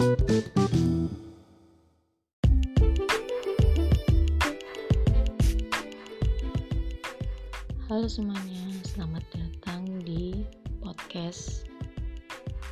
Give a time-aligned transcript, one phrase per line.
[0.00, 0.16] Halo
[8.08, 10.40] semuanya, selamat datang di
[10.80, 11.68] podcast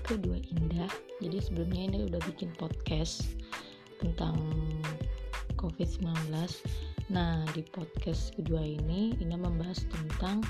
[0.09, 0.89] kedua Indah.
[1.21, 3.29] Jadi sebelumnya ini udah bikin podcast
[4.01, 4.41] tentang
[5.61, 6.33] COVID-19.
[7.13, 10.41] Nah, di podcast kedua ini Indah membahas tentang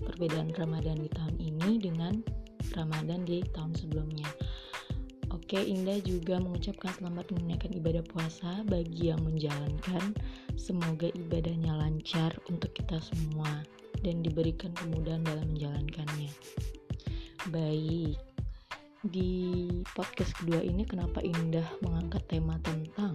[0.00, 2.24] perbedaan Ramadan di tahun ini dengan
[2.72, 4.45] Ramadan di tahun sebelumnya.
[5.46, 10.10] Oke, Indah juga mengucapkan selamat menunaikan ibadah puasa bagi yang menjalankan.
[10.58, 13.62] Semoga ibadahnya lancar untuk kita semua
[14.02, 16.34] dan diberikan kemudahan dalam menjalankannya.
[17.54, 18.18] Baik,
[19.06, 23.14] di podcast kedua ini kenapa Indah mengangkat tema tentang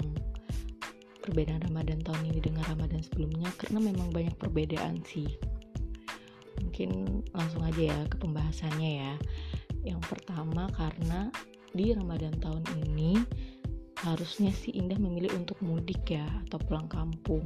[1.27, 3.51] perbedaan Ramadan tahun ini dengan Ramadan sebelumnya?
[3.59, 5.27] Karena memang banyak perbedaan sih.
[6.63, 9.13] Mungkin langsung aja ya ke pembahasannya ya.
[9.83, 11.27] Yang pertama karena
[11.71, 13.15] di Ramadan tahun ini
[14.03, 17.45] harusnya sih Indah memilih untuk mudik ya atau pulang kampung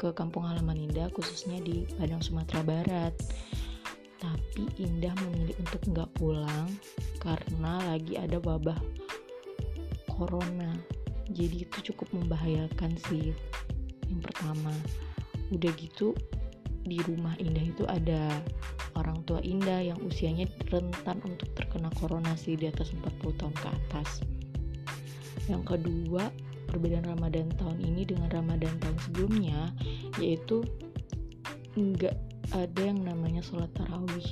[0.00, 3.14] ke kampung halaman Indah khususnya di Padang Sumatera Barat.
[4.20, 6.68] Tapi Indah memilih untuk nggak pulang
[7.20, 8.76] karena lagi ada wabah
[10.08, 10.72] corona.
[11.30, 13.30] Jadi itu cukup membahayakan sih
[14.10, 14.74] yang pertama.
[15.52, 16.16] Udah gitu
[16.84, 18.30] di rumah Indah itu ada
[18.96, 23.68] orang tua Indah yang usianya rentan untuk terkena corona sih di atas 40 tahun ke
[23.68, 24.24] atas.
[25.48, 26.30] Yang kedua,
[26.70, 29.74] perbedaan Ramadan tahun ini dengan Ramadan tahun sebelumnya
[30.22, 30.62] yaitu
[31.74, 32.14] nggak
[32.54, 34.26] ada yang namanya sholat tarawih.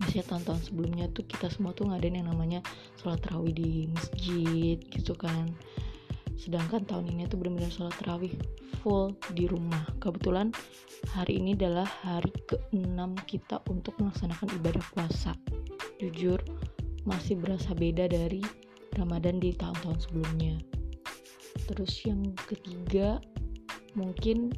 [0.00, 2.60] Biasanya tahun-tahun sebelumnya tuh kita semua tuh ngadain yang namanya
[3.00, 5.52] sholat tarawih di masjid gitu kan.
[6.36, 8.34] Sedangkan tahun ini tuh benar-benar sholat tarawih
[8.82, 9.86] full di rumah.
[10.02, 10.50] Kebetulan
[11.14, 12.98] hari ini adalah hari ke-6
[13.30, 15.32] kita untuk melaksanakan ibadah puasa.
[16.02, 16.42] Jujur,
[17.06, 18.42] masih berasa beda dari
[18.98, 20.58] Ramadan di tahun-tahun sebelumnya.
[21.70, 23.22] Terus yang ketiga,
[23.94, 24.50] mungkin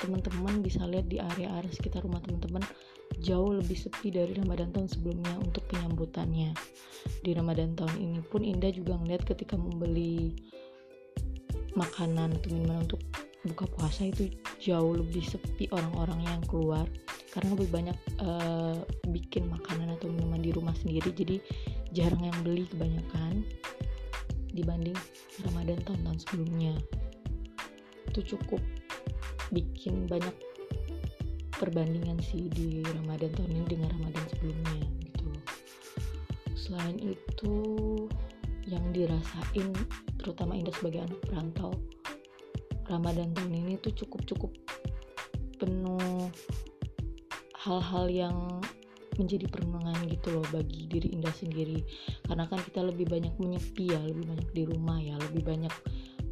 [0.00, 2.64] teman-teman bisa lihat di area-area sekitar rumah teman-teman
[3.20, 6.56] jauh lebih sepi dari Ramadan tahun sebelumnya untuk penyambutannya.
[7.20, 10.32] Di Ramadan tahun ini pun Indah juga ngeliat ketika membeli
[11.74, 13.02] makanan atau minuman untuk
[13.46, 14.28] buka puasa itu
[14.60, 16.84] jauh lebih sepi orang-orang yang keluar
[17.32, 18.76] karena lebih banyak uh,
[19.08, 21.14] bikin makanan atau minuman di rumah sendiri.
[21.14, 21.36] Jadi
[21.94, 23.46] jarang yang beli kebanyakan
[24.50, 24.98] dibanding
[25.46, 26.74] Ramadan tahun-tahun sebelumnya.
[28.10, 28.60] Itu cukup
[29.54, 30.34] bikin banyak
[31.54, 35.28] perbandingan sih di Ramadan tahun ini dengan Ramadan sebelumnya gitu.
[36.58, 37.54] Selain itu
[38.66, 39.70] yang dirasain
[40.20, 41.72] terutama Indah sebagai anak perantau.
[42.86, 44.52] Ramadan tahun ini tuh cukup-cukup
[45.56, 46.28] penuh
[47.60, 48.36] hal-hal yang
[49.20, 51.84] menjadi perenungan gitu loh bagi diri Indah sendiri.
[52.24, 55.74] Karena kan kita lebih banyak menyepi ya lebih banyak di rumah ya lebih banyak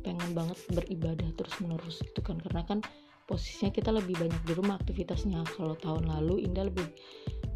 [0.01, 2.41] pengen banget beribadah terus menerus gitu kan.
[2.41, 2.81] Karena kan
[3.29, 5.45] posisinya kita lebih banyak di rumah aktivitasnya.
[5.53, 6.89] Kalau tahun lalu Indah lebih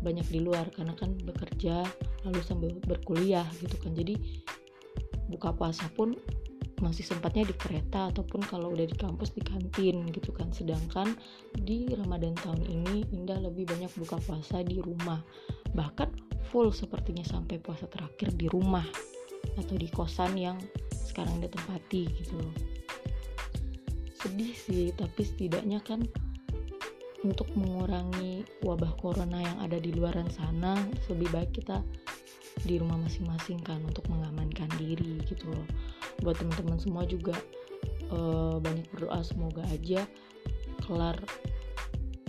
[0.05, 1.87] banyak di luar karena kan bekerja
[2.29, 3.97] lalu sambil berkuliah gitu kan.
[3.97, 4.45] Jadi
[5.43, 6.15] buka puasa pun
[6.79, 10.55] masih sempatnya di kereta ataupun kalau udah di kampus di kantin gitu kan.
[10.55, 11.19] Sedangkan
[11.59, 15.19] di Ramadan tahun ini Indah lebih banyak buka puasa di rumah.
[15.75, 18.87] Bahkan full sepertinya sampai puasa terakhir di rumah
[19.59, 20.63] atau di kosan yang
[20.95, 22.39] sekarang dia tempati gitu
[24.23, 26.07] sedih sih tapi setidaknya kan
[27.27, 30.79] untuk mengurangi wabah corona yang ada di luaran sana
[31.11, 31.83] lebih baik kita
[32.63, 35.67] di rumah masing-masing kan untuk mengamankan diri gitu loh.
[36.21, 37.35] Buat teman-teman semua juga
[38.13, 40.05] uh, banyak berdoa semoga aja
[40.83, 41.17] kelar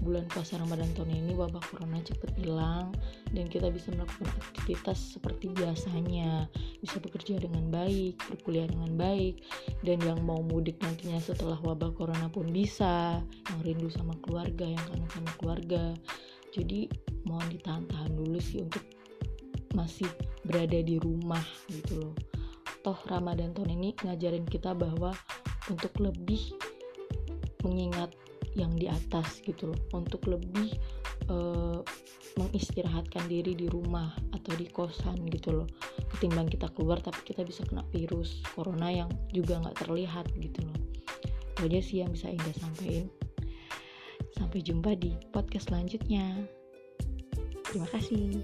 [0.04, 2.92] bulan puasa Ramadan tahun ini wabah corona cepet hilang
[3.32, 6.52] dan kita bisa melakukan aktivitas seperti biasanya.
[6.84, 9.40] Bisa bekerja dengan baik berkuliah dengan baik
[9.88, 14.84] dan yang mau mudik nantinya setelah wabah corona pun bisa yang rindu sama keluarga yang
[14.92, 15.96] kangen sama keluarga.
[16.52, 16.92] Jadi
[17.24, 18.84] mohon ditahan-tahan dulu sih untuk
[19.74, 20.08] masih
[20.46, 22.16] berada di rumah gitu loh.
[22.84, 25.16] Toh Ramadan tahun ini ngajarin kita bahwa
[25.72, 26.54] untuk lebih
[27.64, 28.12] mengingat
[28.54, 29.80] yang di atas gitu loh.
[29.96, 30.76] Untuk lebih
[31.32, 31.82] uh,
[32.38, 35.68] mengistirahatkan diri di rumah atau di kosan gitu loh.
[36.14, 40.78] Ketimbang kita keluar tapi kita bisa kena virus corona yang juga nggak terlihat gitu loh.
[41.56, 43.08] Itu aja sih yang bisa Indah sampaikan.
[44.34, 46.46] Sampai jumpa di podcast selanjutnya.
[47.70, 48.44] Terima kasih